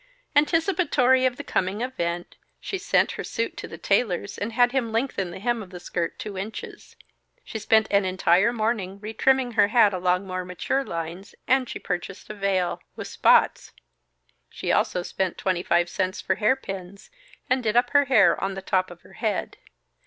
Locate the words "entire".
8.03-8.51